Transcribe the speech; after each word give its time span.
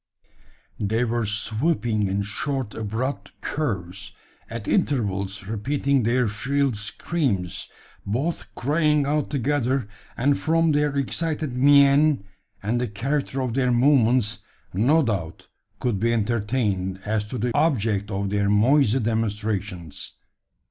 They 0.79 1.05
were 1.05 1.27
swooping 1.27 2.07
in 2.07 2.23
short, 2.23 2.73
abrupt 2.73 3.39
curves, 3.41 4.13
at 4.49 4.67
intervals 4.67 5.43
repeating 5.45 6.01
their 6.01 6.27
shrill 6.27 6.73
screams, 6.73 7.69
both 8.03 8.45
crying 8.55 9.05
out 9.05 9.29
together, 9.29 9.87
and 10.17 10.39
from 10.39 10.71
their 10.71 10.95
excited 10.97 11.55
mien, 11.55 12.23
and 12.63 12.81
the 12.81 12.87
character 12.87 13.41
of 13.41 13.53
their 13.53 13.71
movements, 13.71 14.39
no 14.73 15.03
doubt 15.03 15.45
could 15.79 15.99
be 15.99 16.11
entertained 16.11 16.99
as 17.05 17.25
to 17.25 17.37
the 17.37 17.53
object 17.55 18.09
of 18.09 18.31
their 18.31 18.49
noisy 18.49 18.99
demonstrations. 18.99 20.13